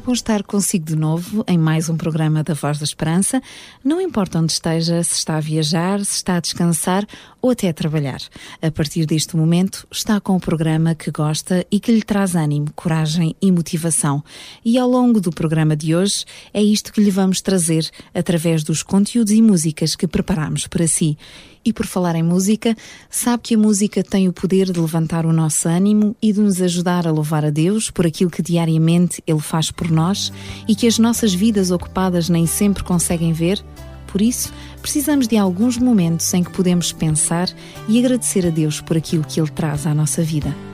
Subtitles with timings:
[0.00, 3.42] É bom estar consigo de novo em mais um programa da Voz da Esperança.
[3.84, 7.06] Não importa onde esteja, se está a viajar, se está a descansar
[7.42, 8.18] ou até a trabalhar.
[8.62, 12.72] A partir deste momento, está com o programa que gosta e que lhe traz ânimo,
[12.74, 14.24] coragem e motivação.
[14.64, 18.82] E ao longo do programa de hoje, é isto que lhe vamos trazer através dos
[18.82, 21.18] conteúdos e músicas que preparamos para si.
[21.64, 22.74] E por falar em música,
[23.10, 26.60] sabe que a música tem o poder de levantar o nosso ânimo e de nos
[26.62, 30.32] ajudar a louvar a Deus por aquilo que diariamente Ele faz por nós
[30.66, 33.62] e que as nossas vidas ocupadas nem sempre conseguem ver?
[34.06, 37.48] Por isso, precisamos de alguns momentos em que podemos pensar
[37.86, 40.69] e agradecer a Deus por aquilo que Ele traz à nossa vida.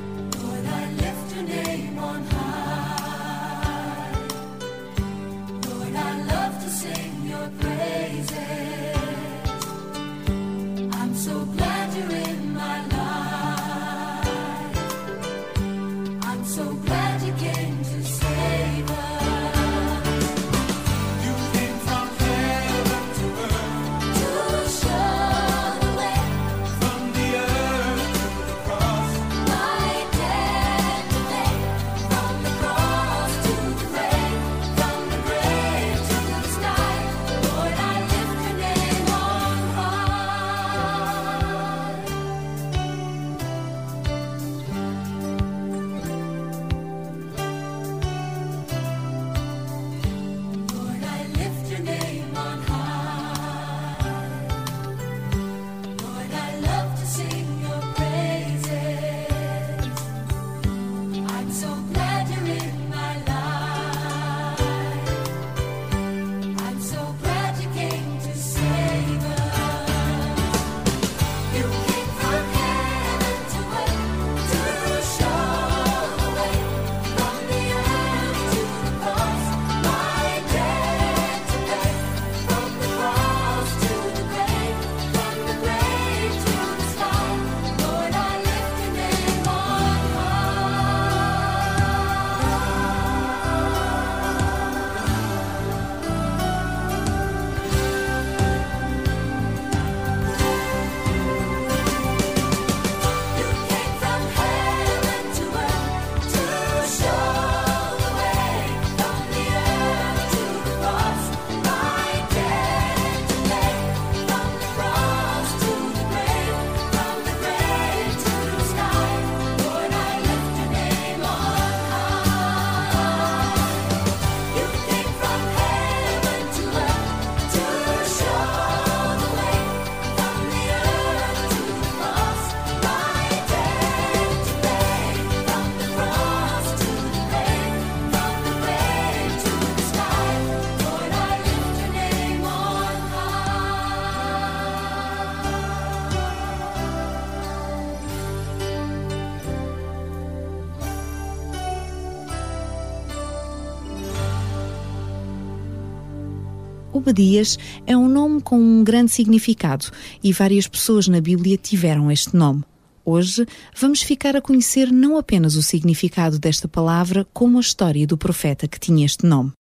[157.06, 157.56] Obadias
[157.86, 159.86] é um nome com um grande significado
[160.24, 162.64] e várias pessoas na Bíblia tiveram este nome.
[163.04, 163.46] Hoje
[163.78, 168.66] vamos ficar a conhecer não apenas o significado desta palavra, como a história do profeta
[168.66, 169.52] que tinha este nome.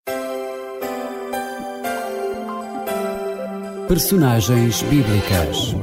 [3.88, 5.74] Personagens bíblicas.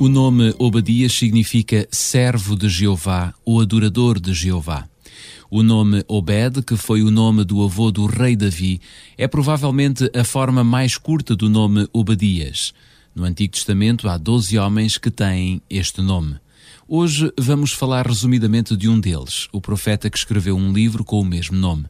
[0.00, 4.88] O nome Obadias significa servo de Jeová ou adorador de Jeová.
[5.48, 8.80] O nome Obed, que foi o nome do avô do rei Davi,
[9.16, 12.74] é provavelmente a forma mais curta do nome Obadias.
[13.14, 16.36] No Antigo Testamento há doze homens que têm este nome.
[16.88, 21.24] Hoje vamos falar resumidamente de um deles, o profeta que escreveu um livro com o
[21.24, 21.86] mesmo nome.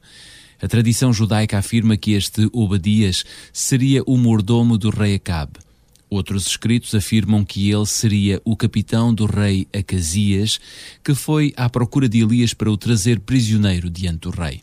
[0.61, 5.66] A tradição judaica afirma que este Obadias seria o mordomo do rei Acabe.
[6.09, 10.61] Outros escritos afirmam que ele seria o capitão do rei Acasias,
[11.03, 14.63] que foi à procura de Elias para o trazer prisioneiro diante do rei.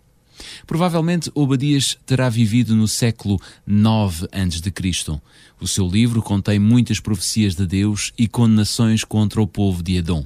[0.65, 5.19] Provavelmente Obadias terá vivido no século IX a.C.
[5.59, 10.25] O seu livro contém muitas profecias de Deus e condenações contra o povo de Edom.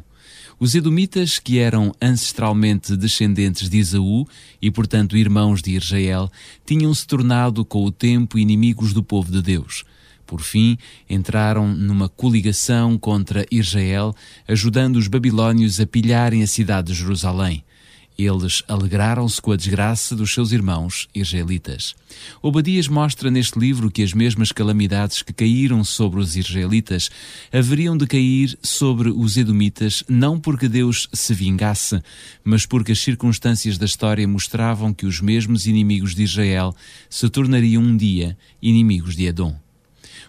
[0.59, 4.27] Os Edomitas, que eram ancestralmente descendentes de Esaú
[4.59, 6.31] e, portanto, irmãos de Israel,
[6.65, 9.83] tinham se tornado com o tempo inimigos do povo de Deus.
[10.27, 10.77] Por fim,
[11.09, 14.13] entraram numa coligação contra Israel,
[14.45, 17.63] ajudando os babilônios a pilharem a cidade de Jerusalém.
[18.17, 21.95] Eles alegraram-se com a desgraça dos seus irmãos israelitas.
[22.41, 27.11] Obadias mostra neste livro que as mesmas calamidades que caíram sobre os israelitas
[27.53, 32.01] haveriam de cair sobre os edomitas, não porque Deus se vingasse,
[32.43, 36.75] mas porque as circunstâncias da história mostravam que os mesmos inimigos de Israel
[37.07, 39.66] se tornariam um dia inimigos de Edom.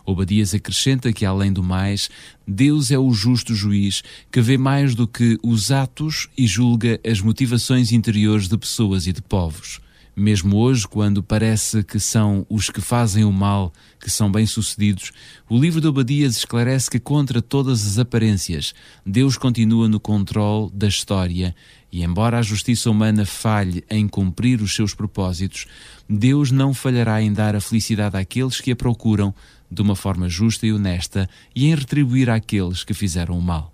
[0.08, 2.08] Obadias acrescenta que, além do mais,
[2.46, 4.02] Deus é o justo juiz
[4.32, 9.12] que vê mais do que os atos e julga as motivações interiores de pessoas e
[9.12, 9.80] de povos.
[10.16, 15.12] Mesmo hoje, quando parece que são os que fazem o mal que são bem-sucedidos,
[15.48, 18.74] o livro de Obadias esclarece que, contra todas as aparências,
[19.04, 21.54] Deus continua no controle da história
[21.92, 25.66] e, embora a justiça humana falhe em cumprir os seus propósitos,
[26.08, 29.32] Deus não falhará em dar a felicidade àqueles que a procuram
[29.70, 33.72] de uma forma justa e honesta e em retribuir àqueles que fizeram o mal.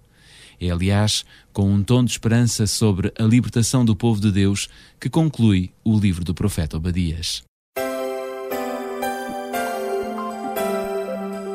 [0.61, 4.69] É, aliás, com um tom de esperança sobre a libertação do povo de Deus
[5.00, 7.43] que conclui o livro do profeta Obadias.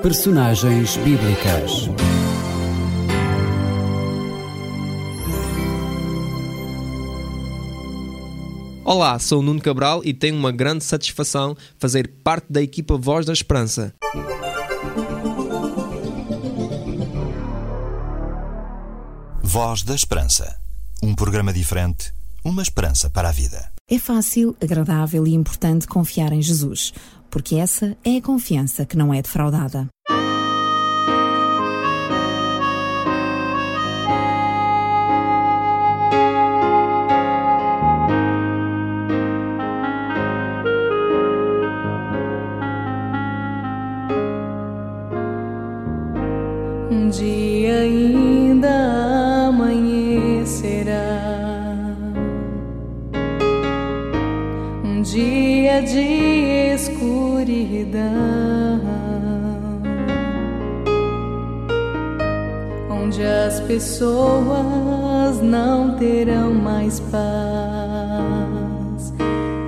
[0.01, 1.89] Personagens bíblicas.
[8.91, 13.24] Olá, sou o Nuno Cabral e tenho uma grande satisfação fazer parte da equipa Voz
[13.24, 13.94] da Esperança.
[19.44, 20.59] Voz da Esperança.
[21.03, 22.12] Um programa diferente,
[22.44, 23.71] uma esperança para a vida.
[23.88, 26.91] É fácil, agradável e importante confiar em Jesus,
[27.30, 29.88] porque essa é a confiança que não é defraudada.
[55.81, 57.99] De escuridão.
[62.89, 67.21] Onde as pessoas não terão mais paz,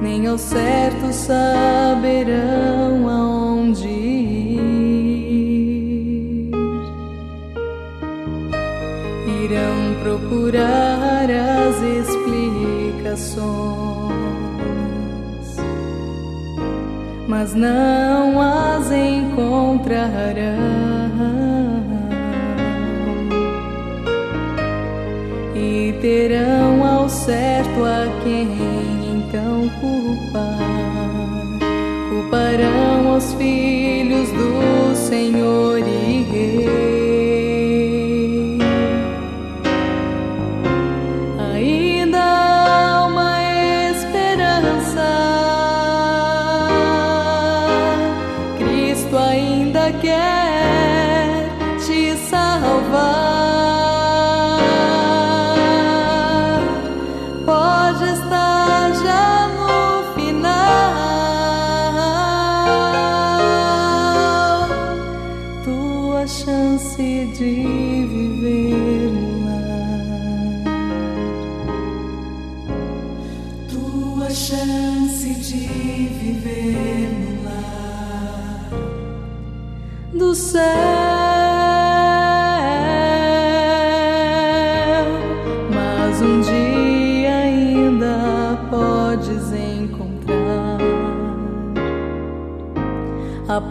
[0.02, 4.62] nem ao certo saberão aonde ir.
[9.44, 13.71] Irão procurar as explicações,
[17.42, 20.12] mas não as encontrarão.
[25.56, 28.48] E terão ao certo a quem
[29.16, 30.60] então culpar.
[32.12, 37.01] Culparão os filhos do Senhor e Rei.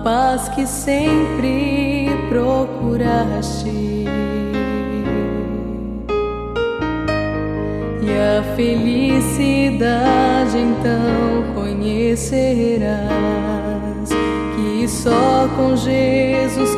[0.03, 3.69] Paz que sempre procuraste.
[8.03, 9.99] E a felicidade
[10.59, 13.01] então conhecerás
[14.57, 16.75] que só com Jesus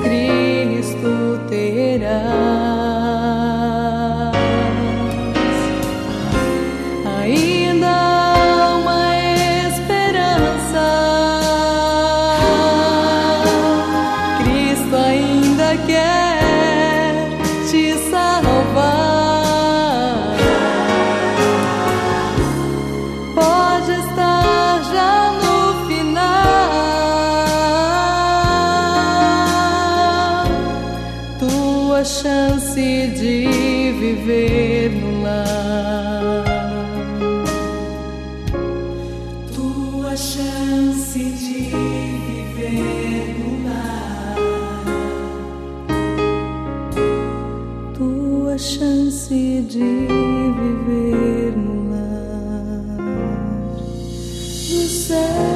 [55.09, 55.52] do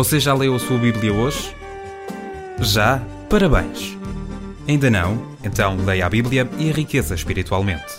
[0.00, 1.54] Você já leu a sua Bíblia hoje?
[2.58, 3.06] Já?
[3.28, 3.98] Parabéns!
[4.66, 5.36] Ainda não?
[5.44, 7.98] Então leia a Bíblia e enriqueça espiritualmente.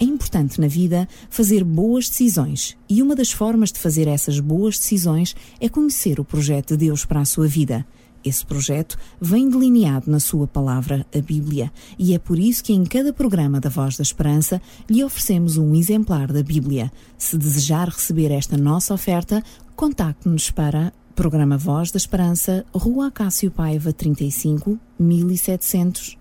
[0.00, 4.76] É importante na vida fazer boas decisões e uma das formas de fazer essas boas
[4.76, 7.86] decisões é conhecer o projeto de Deus para a sua vida.
[8.24, 12.84] Esse projeto vem delineado na sua palavra, a Bíblia, e é por isso que em
[12.84, 16.92] cada programa da Voz da Esperança lhe oferecemos um exemplar da Bíblia.
[17.18, 19.42] Se desejar receber esta nossa oferta,
[19.74, 26.16] contacte-nos para Programa Voz da Esperança, Rua Acácio Paiva 35, 1700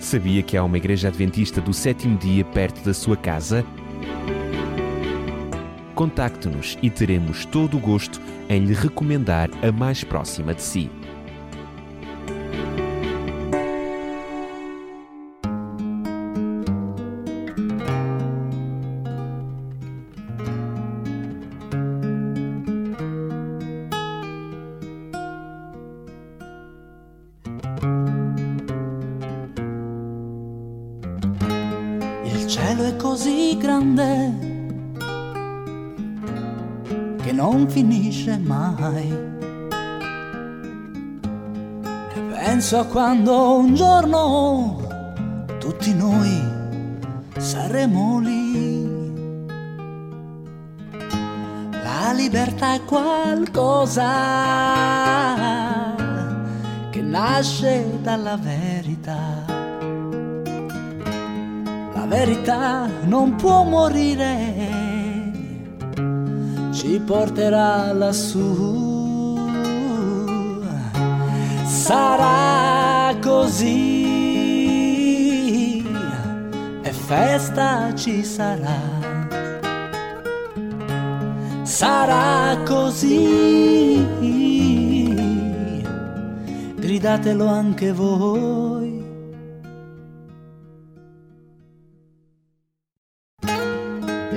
[0.00, 3.66] Sabia que há uma igreja adventista do sétimo dia perto da sua casa?
[5.94, 10.88] Contacte-nos e teremos todo o gosto em lhe recomendar a mais próxima de si.
[32.58, 34.46] Cielo è così grande
[37.22, 39.08] che non finisce mai.
[42.14, 44.80] E penso a quando un giorno
[45.58, 46.42] tutti noi
[47.36, 48.86] saremo lì.
[51.70, 54.06] La libertà è qualcosa
[56.90, 59.47] che nasce dalla verità.
[62.08, 64.36] Verità non può morire,
[66.72, 69.36] ci porterà lassù.
[71.66, 74.06] Sarà così
[76.82, 78.80] e festa ci sarà.
[81.62, 84.02] Sarà così,
[86.74, 88.87] gridatelo anche voi.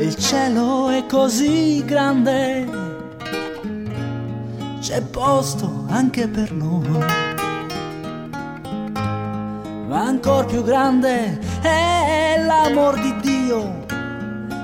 [0.01, 2.67] Il cielo è così grande,
[4.79, 7.05] c'è posto anche per noi.
[9.87, 13.85] Ma ancora più grande è l'amor di Dio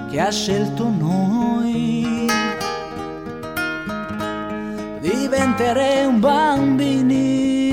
[0.09, 2.25] che ha scelto noi.
[5.01, 7.69] Diventeremo bambini,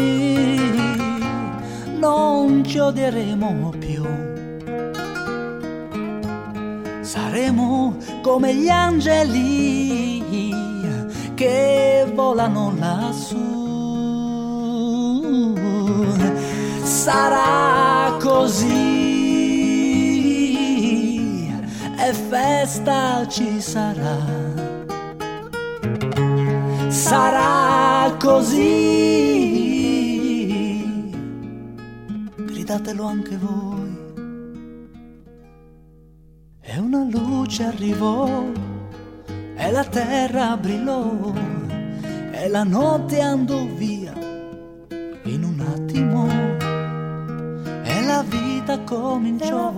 [1.98, 3.73] non ci odieremo
[7.14, 10.24] Saremo come gli angeli
[11.34, 13.52] che volano lassù.
[16.82, 18.72] Sarà così
[21.96, 24.18] e festa ci sarà.
[26.88, 28.64] Sarà così,
[32.34, 33.83] gridatelo anche voi.
[37.44, 38.26] Luce arrivò
[39.54, 41.30] e la terra brillò
[42.30, 44.14] e la notte andò via
[45.24, 46.26] in un attimo
[47.82, 49.74] e la vita cominciò,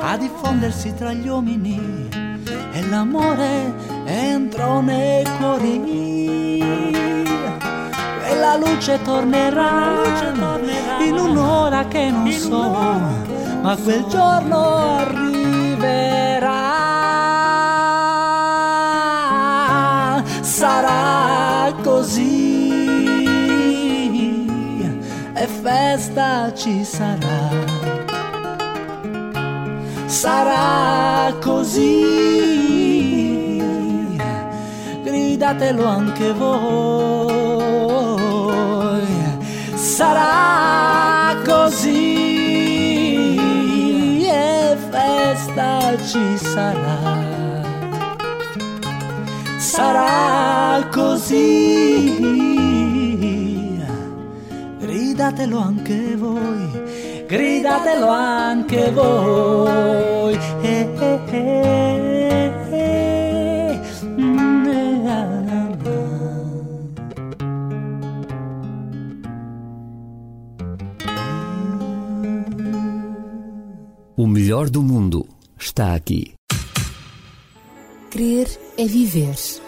[0.00, 2.08] a diffondersi tra gli uomini
[2.72, 3.74] e l'amore
[4.06, 6.60] entrò nei cuori.
[8.24, 9.92] E la luce tornerà,
[11.04, 16.21] in un'ora che non so ma quel giorno arriverà.
[20.82, 22.72] Sarà così
[25.32, 27.50] e festa ci sarà.
[30.06, 32.02] Sarà così,
[35.04, 36.50] gridatelo anche voi.
[39.76, 42.26] Sarà così
[44.26, 47.21] e festa ci sarà.
[49.74, 51.40] Sarà così.
[54.78, 56.62] Gridatelo anche voi
[57.32, 60.34] gridatelo anche voi.
[60.60, 63.80] Eh, eh, eh, eh.
[64.04, 65.40] Mm, eh, ah,
[74.16, 75.26] O melhor do mundo
[75.58, 76.34] está aqui.
[78.10, 79.61] Crer é viver.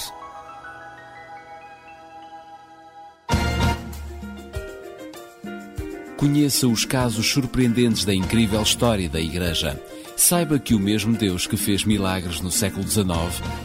[6.16, 9.80] Conheça os casos surpreendentes da incrível história da Igreja.
[10.16, 13.09] Saiba que o mesmo Deus que fez milagres no século XIX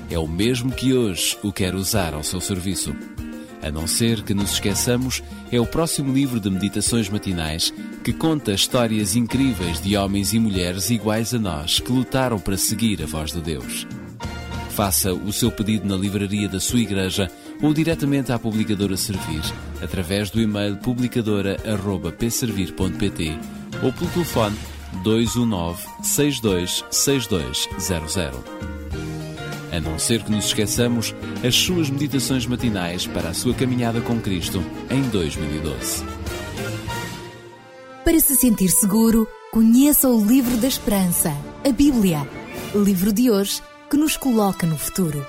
[0.10, 2.96] é o mesmo que hoje o quer usar ao seu serviço.
[3.62, 8.54] A não ser que nos esqueçamos, é o próximo livro de meditações matinais que conta
[8.54, 13.32] histórias incríveis de homens e mulheres iguais a nós que lutaram para seguir a voz
[13.32, 13.86] de Deus.
[14.70, 17.30] Faça o seu pedido na livraria da sua igreja
[17.62, 19.42] ou diretamente à publicadora Servir,
[19.84, 23.38] através do e-mail publicadora.pservir.pt
[23.84, 24.56] ou pelo telefone
[25.04, 28.18] 219 626200.
[29.72, 31.14] A não ser que nos esqueçamos,
[31.46, 36.04] as suas meditações matinais para a sua caminhada com Cristo em 2012.
[38.04, 41.32] Para se sentir seguro, conheça o Livro da Esperança,
[41.64, 42.28] a Bíblia.
[42.74, 45.26] Livro de hoje que nos coloca no futuro.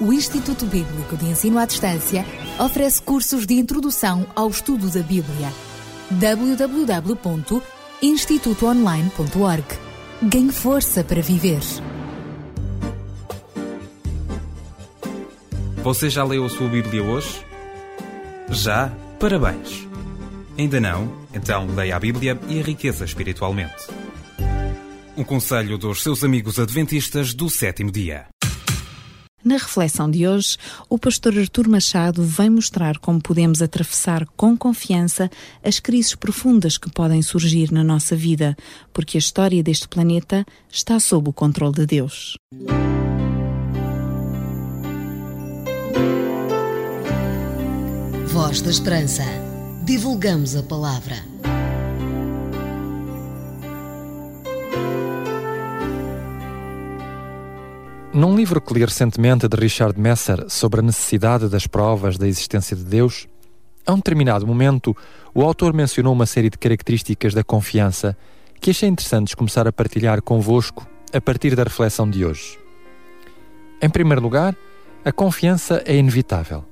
[0.00, 2.26] O Instituto Bíblico de Ensino à Distância
[2.58, 5.52] oferece cursos de introdução ao estudo da Bíblia.
[8.00, 9.64] www.institutoonline.org
[10.22, 11.60] Ganhe força para viver.
[15.82, 17.44] Você já leu a sua Bíblia hoje?
[18.50, 18.92] Já?
[19.20, 19.86] Parabéns!
[20.58, 21.12] Ainda não?
[21.34, 23.86] Então leia a Bíblia e enriqueça espiritualmente.
[25.16, 28.26] Um conselho dos seus amigos adventistas do sétimo dia.
[29.46, 30.56] Na reflexão de hoje,
[30.90, 35.30] o pastor Artur Machado vem mostrar como podemos atravessar com confiança
[35.62, 38.56] as crises profundas que podem surgir na nossa vida,
[38.92, 42.36] porque a história deste planeta está sob o controle de Deus.
[48.26, 49.22] Voz da Esperança.
[49.84, 51.35] Divulgamos a palavra.
[58.16, 62.74] Num livro que li recentemente de Richard Messer sobre a necessidade das provas da existência
[62.74, 63.28] de Deus,
[63.86, 64.96] a um determinado momento,
[65.34, 68.16] o autor mencionou uma série de características da confiança
[68.58, 72.58] que achei interessantes começar a partilhar convosco a partir da reflexão de hoje.
[73.82, 74.56] Em primeiro lugar,
[75.04, 76.64] a confiança é inevitável.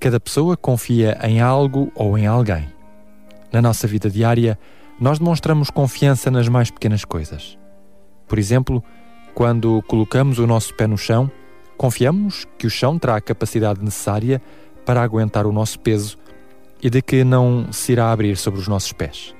[0.00, 2.66] Cada pessoa confia em algo ou em alguém.
[3.52, 4.58] Na nossa vida diária,
[5.00, 7.56] nós demonstramos confiança nas mais pequenas coisas.
[8.26, 8.82] Por exemplo,
[9.38, 11.30] quando colocamos o nosso pé no chão,
[11.76, 14.42] confiamos que o chão terá a capacidade necessária
[14.84, 16.18] para aguentar o nosso peso
[16.82, 19.32] e de que não se irá abrir sobre os nossos pés.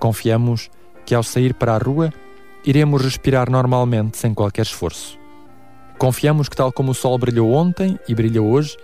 [0.00, 0.68] Confiamos
[1.04, 2.12] que ao sair para a rua
[2.64, 5.16] iremos respirar normalmente sem qualquer esforço.
[5.98, 8.76] Confiamos que, tal como o sol brilhou ontem e brilha hoje,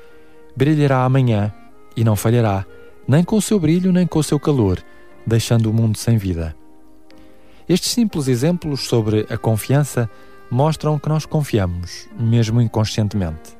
[0.56, 1.52] brilhará amanhã
[1.96, 2.64] e não falhará,
[3.08, 4.78] nem com o seu brilho nem com o seu calor,
[5.26, 6.61] deixando o mundo sem vida.
[7.68, 10.10] Estes simples exemplos sobre a confiança
[10.50, 13.56] mostram que nós confiamos, mesmo inconscientemente.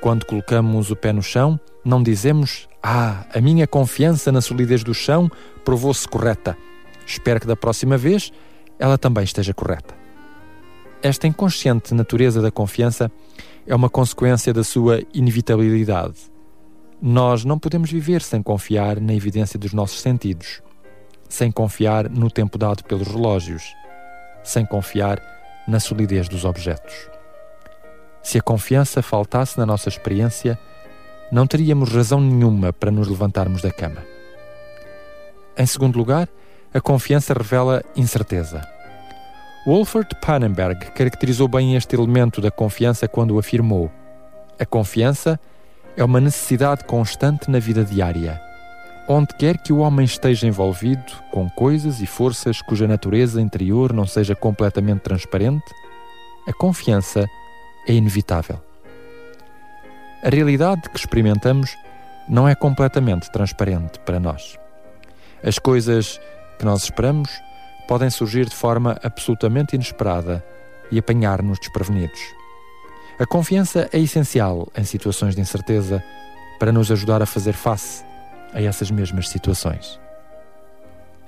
[0.00, 4.94] Quando colocamos o pé no chão, não dizemos: Ah, a minha confiança na solidez do
[4.94, 5.30] chão
[5.64, 6.56] provou-se correta.
[7.06, 8.32] Espero que da próxima vez
[8.78, 9.94] ela também esteja correta.
[11.02, 13.10] Esta inconsciente natureza da confiança
[13.66, 16.16] é uma consequência da sua inevitabilidade.
[17.00, 20.62] Nós não podemos viver sem confiar na evidência dos nossos sentidos,
[21.28, 23.74] sem confiar no tempo dado pelos relógios,
[24.42, 25.20] sem confiar
[25.66, 26.94] na solidez dos objetos.
[28.22, 30.58] Se a confiança faltasse na nossa experiência,
[31.30, 34.02] não teríamos razão nenhuma para nos levantarmos da cama.
[35.56, 36.28] Em segundo lugar,
[36.72, 38.66] a confiança revela incerteza.
[39.66, 43.90] Wolfert Pannenberg caracterizou bem este elemento da confiança quando afirmou:
[44.58, 45.40] A confiança
[45.96, 48.45] é uma necessidade constante na vida diária.
[49.08, 54.04] Onde quer que o homem esteja envolvido com coisas e forças cuja natureza interior não
[54.04, 55.64] seja completamente transparente,
[56.48, 57.24] a confiança
[57.86, 58.60] é inevitável.
[60.24, 61.76] A realidade que experimentamos
[62.28, 64.58] não é completamente transparente para nós.
[65.40, 66.20] As coisas
[66.58, 67.30] que nós esperamos
[67.86, 70.44] podem surgir de forma absolutamente inesperada
[70.90, 72.20] e apanhar-nos desprevenidos.
[73.20, 76.02] A confiança é essencial em situações de incerteza
[76.58, 78.04] para nos ajudar a fazer face
[78.56, 80.00] a essas mesmas situações.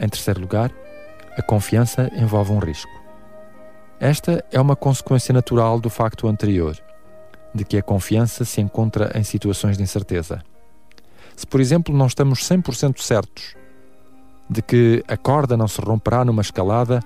[0.00, 0.72] Em terceiro lugar,
[1.36, 2.90] a confiança envolve um risco.
[4.00, 6.76] Esta é uma consequência natural do facto anterior,
[7.54, 10.42] de que a confiança se encontra em situações de incerteza.
[11.36, 13.54] Se, por exemplo, não estamos 100% certos
[14.48, 17.00] de que a corda não se romperá numa escalada,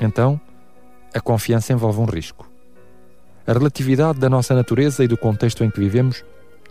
[0.00, 0.40] então
[1.12, 2.48] a confiança envolve um risco.
[3.44, 6.24] A relatividade da nossa natureza e do contexto em que vivemos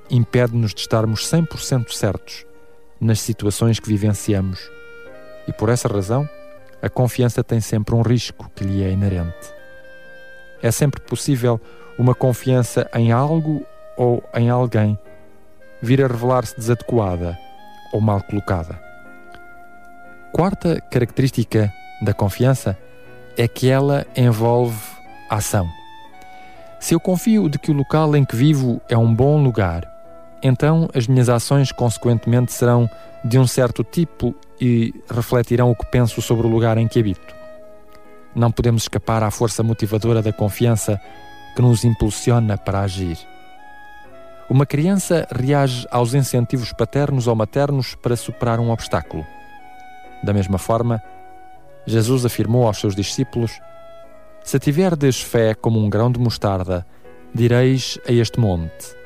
[0.10, 2.49] impede-nos de estarmos 100% certos
[3.00, 4.60] nas situações que vivenciamos.
[5.48, 6.28] E por essa razão,
[6.82, 9.54] a confiança tem sempre um risco que lhe é inerente.
[10.62, 11.60] É sempre possível
[11.98, 13.66] uma confiança em algo
[13.98, 14.98] ou em alguém
[15.82, 17.38] vir a revelar-se desadequada
[17.92, 18.80] ou mal colocada.
[20.32, 22.78] Quarta característica da confiança
[23.38, 24.80] é que ela envolve
[25.30, 25.68] ação.
[26.80, 29.89] Se eu confio de que o local em que vivo é um bom lugar,
[30.44, 32.90] então as minhas ações, consequentemente, serão
[33.24, 37.36] de um certo tipo e refletirão o que penso sobre o lugar em que habito.
[38.36, 41.00] Não podemos escapar à força motivadora da confiança
[41.56, 43.18] que nos impulsiona para agir.
[44.50, 49.26] Uma criança reage aos incentivos paternos ou maternos para superar um obstáculo.
[50.24, 51.02] Da mesma forma,
[51.86, 53.60] Jesus afirmou aos seus discípulos:
[54.44, 56.86] Se tiverdes fé como um grão de mostarda,
[57.34, 58.99] direis a este monte: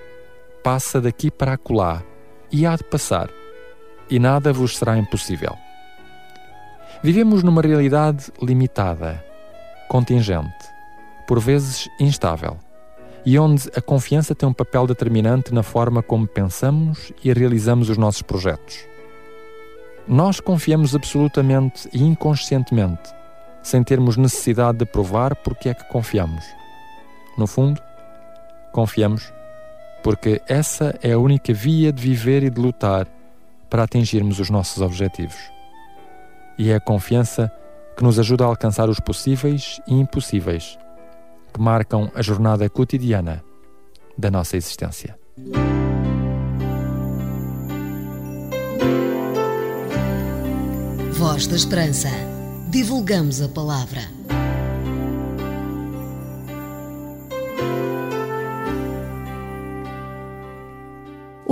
[0.63, 2.02] Passa daqui para acolá,
[2.49, 3.30] e há de passar,
[4.10, 5.58] e nada vos será impossível.
[7.04, 9.21] Vivemos numa realidade limitada,
[9.89, 10.65] contingente,
[11.28, 12.58] por vezes instável,
[13.26, 17.97] e onde a confiança tem um papel determinante na forma como pensamos e realizamos os
[17.97, 18.88] nossos projetos.
[20.08, 23.13] Nós confiamos absolutamente e inconscientemente,
[23.62, 26.45] sem termos necessidade de provar porque é que confiamos.
[27.38, 27.82] No fundo,
[28.71, 29.34] confiamos
[30.04, 33.08] porque essa é a única via de viver e de lutar
[33.70, 35.39] para atingirmos os nossos objetivos.
[36.60, 37.52] E é a confiança
[37.98, 40.78] que nos ajuda a alcançar os possíveis e impossíveis
[41.54, 43.44] que marcam a jornada cotidiana
[44.18, 45.18] da nossa existência.
[51.13, 52.10] Voz da Esperança.
[52.70, 54.22] Divulgamos a palavra.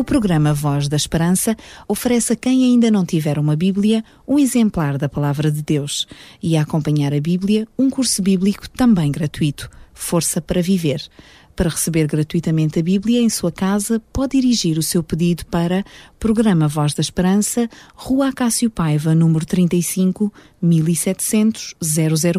[0.02, 1.56] O programa Voz da Esperança
[1.88, 6.08] oferece a quem ainda não tiver uma Bíblia um exemplar da Palavra de Deus
[6.42, 11.08] e a acompanhar a Bíblia um curso bíblico também gratuito, Força para Viver.
[11.56, 15.86] Para receber gratuitamente a Bíblia em sua casa, pode dirigir o seu pedido para
[16.20, 21.76] Programa Voz da Esperança, Rua Acácio Paiva, número 35, 1700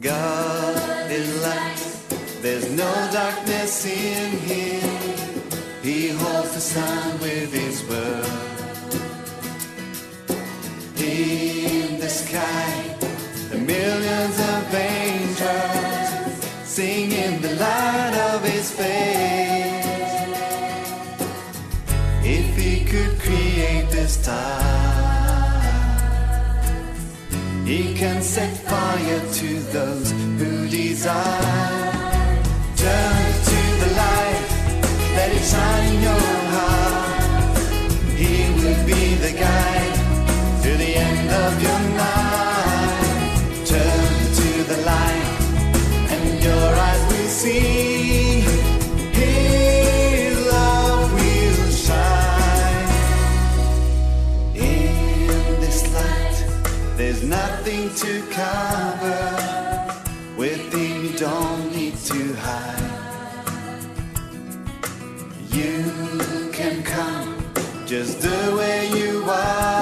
[0.00, 4.89] God is light, there's no darkness in him.
[5.82, 8.26] He holds the sun with his word.
[11.00, 12.96] In the sky,
[13.50, 18.90] the millions of angels sing in the light of his face.
[22.22, 24.36] If he could create the stars,
[27.64, 31.89] he can set fire to those who desire.
[57.70, 59.20] Nothing to cover.
[60.36, 62.76] Within you don't need to hide.
[65.50, 67.44] You can come
[67.86, 69.79] just the way you are.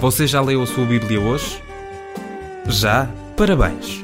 [0.00, 1.62] Você já leu a sua Bíblia hoje?
[2.66, 3.06] Já?
[3.36, 4.02] Parabéns!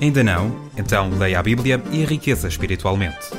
[0.00, 0.54] Ainda não?
[0.76, 3.32] Então leia a Bíblia e enriqueça espiritualmente.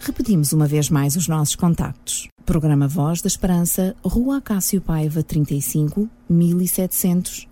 [0.00, 2.26] Repetimos uma vez mais os nossos contactos.
[2.44, 7.46] Programa Voz da Esperança, Rua Cássio Paiva 35, 1700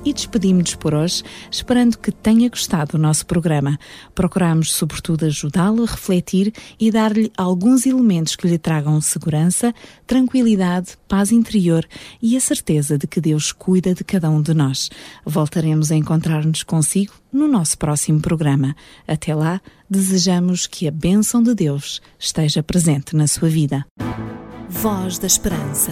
[0.05, 3.77] E despedimos-nos por hoje, esperando que tenha gostado do nosso programa.
[4.15, 9.73] Procuramos, sobretudo, ajudá-lo a refletir e dar-lhe alguns elementos que lhe tragam segurança,
[10.07, 11.85] tranquilidade, paz interior
[12.21, 14.89] e a certeza de que Deus cuida de cada um de nós.
[15.25, 18.75] Voltaremos a encontrar-nos consigo no nosso próximo programa.
[19.05, 23.85] Até lá, desejamos que a bênção de Deus esteja presente na sua vida.
[24.69, 25.91] Voz da Esperança.